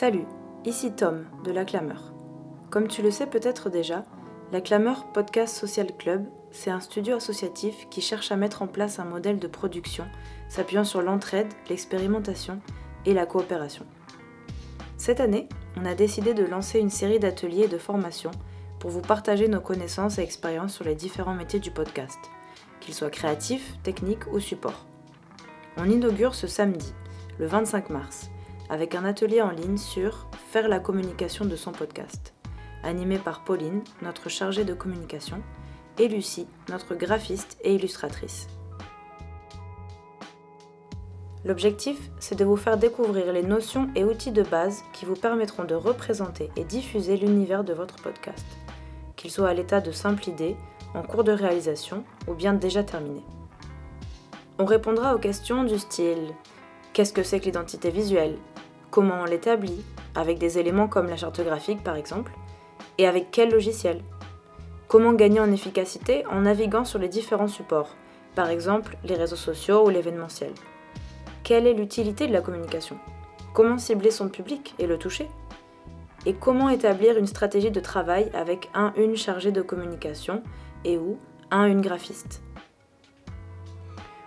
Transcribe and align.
Salut, 0.00 0.24
ici 0.64 0.92
Tom 0.92 1.26
de 1.44 1.52
La 1.52 1.66
Clameur. 1.66 2.14
Comme 2.70 2.88
tu 2.88 3.02
le 3.02 3.10
sais 3.10 3.26
peut-être 3.26 3.68
déjà, 3.68 4.06
La 4.50 4.62
Clameur 4.62 5.12
Podcast 5.12 5.54
Social 5.54 5.94
Club, 5.94 6.24
c'est 6.50 6.70
un 6.70 6.80
studio 6.80 7.16
associatif 7.16 7.86
qui 7.90 8.00
cherche 8.00 8.32
à 8.32 8.36
mettre 8.36 8.62
en 8.62 8.66
place 8.66 8.98
un 8.98 9.04
modèle 9.04 9.38
de 9.38 9.46
production 9.46 10.06
s'appuyant 10.48 10.84
sur 10.84 11.02
l'entraide, 11.02 11.52
l'expérimentation 11.68 12.62
et 13.04 13.12
la 13.12 13.26
coopération. 13.26 13.84
Cette 14.96 15.20
année, 15.20 15.50
on 15.76 15.84
a 15.84 15.94
décidé 15.94 16.32
de 16.32 16.46
lancer 16.46 16.80
une 16.80 16.88
série 16.88 17.18
d'ateliers 17.18 17.64
et 17.64 17.68
de 17.68 17.76
formations 17.76 18.30
pour 18.78 18.88
vous 18.88 19.02
partager 19.02 19.48
nos 19.48 19.60
connaissances 19.60 20.18
et 20.18 20.22
expériences 20.22 20.72
sur 20.72 20.86
les 20.86 20.94
différents 20.94 21.34
métiers 21.34 21.60
du 21.60 21.72
podcast, 21.72 22.20
qu'ils 22.80 22.94
soient 22.94 23.10
créatifs, 23.10 23.74
techniques 23.82 24.32
ou 24.32 24.40
support. 24.40 24.86
On 25.76 25.90
inaugure 25.90 26.34
ce 26.34 26.46
samedi, 26.46 26.94
le 27.38 27.46
25 27.46 27.90
mars, 27.90 28.30
avec 28.70 28.94
un 28.94 29.04
atelier 29.04 29.42
en 29.42 29.50
ligne 29.50 29.76
sur 29.76 30.28
Faire 30.50 30.68
la 30.68 30.78
communication 30.78 31.44
de 31.44 31.56
son 31.56 31.72
podcast, 31.72 32.32
animé 32.84 33.18
par 33.18 33.42
Pauline, 33.42 33.82
notre 34.00 34.28
chargée 34.28 34.64
de 34.64 34.74
communication, 34.74 35.42
et 35.98 36.06
Lucie, 36.08 36.46
notre 36.68 36.94
graphiste 36.94 37.58
et 37.62 37.74
illustratrice. 37.74 38.46
L'objectif, 41.44 41.98
c'est 42.20 42.38
de 42.38 42.44
vous 42.44 42.56
faire 42.56 42.78
découvrir 42.78 43.32
les 43.32 43.42
notions 43.42 43.88
et 43.96 44.04
outils 44.04 44.30
de 44.30 44.42
base 44.42 44.84
qui 44.92 45.04
vous 45.04 45.16
permettront 45.16 45.64
de 45.64 45.74
représenter 45.74 46.50
et 46.56 46.64
diffuser 46.64 47.16
l'univers 47.16 47.64
de 47.64 47.72
votre 47.72 47.96
podcast, 47.96 48.46
qu'il 49.16 49.30
soit 49.30 49.48
à 49.48 49.54
l'état 49.54 49.80
de 49.80 49.90
simple 49.90 50.28
idée, 50.28 50.56
en 50.94 51.02
cours 51.02 51.24
de 51.24 51.32
réalisation 51.32 52.04
ou 52.28 52.34
bien 52.34 52.52
déjà 52.52 52.84
terminé. 52.84 53.22
On 54.58 54.64
répondra 54.64 55.14
aux 55.14 55.18
questions 55.18 55.64
du 55.64 55.78
style 55.78 56.34
Qu'est-ce 56.92 57.12
que 57.12 57.22
c'est 57.22 57.38
que 57.38 57.44
l'identité 57.46 57.90
visuelle? 57.90 58.36
Comment 58.90 59.20
on 59.22 59.24
l'établit 59.24 59.84
Avec 60.16 60.38
des 60.38 60.58
éléments 60.58 60.88
comme 60.88 61.06
la 61.06 61.16
charte 61.16 61.40
graphique 61.40 61.84
par 61.84 61.94
exemple 61.94 62.32
Et 62.98 63.06
avec 63.06 63.30
quel 63.30 63.50
logiciel. 63.50 64.02
Comment 64.88 65.12
gagner 65.12 65.38
en 65.38 65.52
efficacité 65.52 66.26
en 66.26 66.40
naviguant 66.40 66.84
sur 66.84 66.98
les 66.98 67.08
différents 67.08 67.46
supports, 67.46 67.94
par 68.34 68.48
exemple 68.48 68.96
les 69.04 69.14
réseaux 69.14 69.36
sociaux 69.36 69.86
ou 69.86 69.90
l'événementiel. 69.90 70.50
Quelle 71.44 71.68
est 71.68 71.74
l'utilité 71.74 72.26
de 72.26 72.32
la 72.32 72.40
communication? 72.40 72.96
Comment 73.54 73.78
cibler 73.78 74.10
son 74.10 74.28
public 74.28 74.74
et 74.80 74.88
le 74.88 74.98
toucher? 74.98 75.28
Et 76.26 76.34
comment 76.34 76.68
établir 76.68 77.16
une 77.16 77.28
stratégie 77.28 77.70
de 77.70 77.80
travail 77.80 78.28
avec 78.34 78.68
un 78.74 78.92
une 78.96 79.16
chargé 79.16 79.52
de 79.52 79.62
communication 79.62 80.42
et 80.84 80.98
ou 80.98 81.16
un 81.52 81.66
une 81.66 81.80
graphiste? 81.80 82.42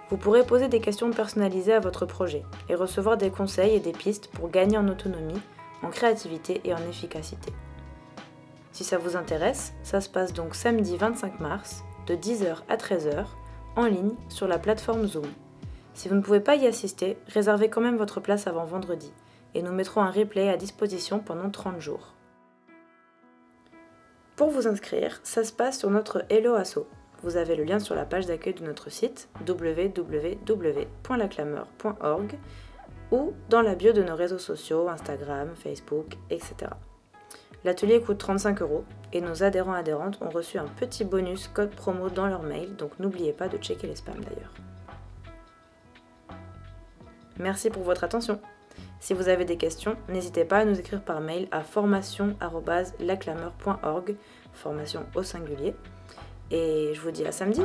Vous 0.09 0.17
pourrez 0.17 0.45
poser 0.45 0.67
des 0.67 0.79
questions 0.79 1.11
personnalisées 1.11 1.73
à 1.73 1.79
votre 1.79 2.05
projet 2.05 2.43
et 2.69 2.75
recevoir 2.75 3.17
des 3.17 3.31
conseils 3.31 3.75
et 3.75 3.79
des 3.79 3.91
pistes 3.91 4.27
pour 4.27 4.49
gagner 4.49 4.77
en 4.77 4.87
autonomie, 4.87 5.41
en 5.81 5.89
créativité 5.89 6.61
et 6.63 6.73
en 6.73 6.89
efficacité. 6.89 7.51
Si 8.71 8.83
ça 8.83 8.97
vous 8.97 9.15
intéresse, 9.15 9.73
ça 9.83 10.01
se 10.01 10.09
passe 10.09 10.33
donc 10.33 10.55
samedi 10.55 10.97
25 10.97 11.39
mars, 11.39 11.83
de 12.07 12.15
10h 12.15 12.57
à 12.69 12.75
13h, 12.75 13.25
en 13.75 13.85
ligne 13.85 14.15
sur 14.29 14.47
la 14.47 14.59
plateforme 14.59 15.07
Zoom. 15.07 15.27
Si 15.93 16.09
vous 16.09 16.15
ne 16.15 16.21
pouvez 16.21 16.39
pas 16.39 16.55
y 16.55 16.67
assister, 16.67 17.17
réservez 17.27 17.69
quand 17.69 17.81
même 17.81 17.97
votre 17.97 18.19
place 18.19 18.47
avant 18.47 18.65
vendredi, 18.65 19.13
et 19.53 19.61
nous 19.61 19.71
mettrons 19.71 20.01
un 20.01 20.11
replay 20.11 20.49
à 20.49 20.57
disposition 20.57 21.19
pendant 21.19 21.49
30 21.49 21.79
jours. 21.79 22.13
Pour 24.35 24.49
vous 24.49 24.67
inscrire, 24.67 25.19
ça 25.23 25.43
se 25.43 25.53
passe 25.53 25.77
sur 25.77 25.91
notre 25.91 26.25
Hello 26.29 26.55
Asso. 26.55 26.87
Vous 27.23 27.37
avez 27.37 27.55
le 27.55 27.63
lien 27.63 27.79
sur 27.79 27.95
la 27.95 28.05
page 28.05 28.25
d'accueil 28.25 28.53
de 28.53 28.65
notre 28.65 28.91
site 28.91 29.29
www.laclameur.org 29.47 32.37
ou 33.11 33.33
dans 33.49 33.61
la 33.61 33.75
bio 33.75 33.93
de 33.93 34.03
nos 34.03 34.15
réseaux 34.15 34.39
sociaux, 34.39 34.89
Instagram, 34.89 35.51
Facebook, 35.55 36.17
etc. 36.29 36.71
L'atelier 37.63 38.01
coûte 38.01 38.17
35 38.17 38.61
euros 38.61 38.83
et 39.13 39.21
nos 39.21 39.41
adhérents 39.41 39.71
adhérentes 39.73 40.19
ont 40.21 40.29
reçu 40.29 40.57
un 40.57 40.65
petit 40.65 41.05
bonus 41.05 41.47
code 41.47 41.69
promo 41.69 42.09
dans 42.09 42.27
leur 42.27 42.43
mail, 42.43 42.75
donc 42.75 42.91
n'oubliez 42.99 43.31
pas 43.31 43.47
de 43.47 43.55
checker 43.57 43.87
les 43.87 43.95
spams 43.95 44.19
d'ailleurs. 44.19 44.51
Merci 47.39 47.69
pour 47.69 47.83
votre 47.83 48.03
attention. 48.03 48.41
Si 48.99 49.13
vous 49.13 49.29
avez 49.29 49.45
des 49.45 49.55
questions, 49.57 49.95
n'hésitez 50.09 50.43
pas 50.43 50.57
à 50.59 50.65
nous 50.65 50.77
écrire 50.79 51.01
par 51.01 51.21
mail 51.21 51.47
à 51.51 51.61
formation.laclameur.org, 51.61 54.17
formation 54.53 55.05
au 55.15 55.23
singulier. 55.23 55.73
Et 56.53 56.93
je 56.93 57.01
vous 57.01 57.09
dis 57.09 57.25
à 57.25 57.31
samedi. 57.31 57.61